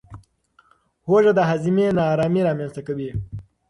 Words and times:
هوږه 1.07 1.31
د 1.35 1.39
هاضمې 1.49 1.85
نارامي 1.99 2.41
رامنځته 2.47 2.81
کوي. 2.87 3.09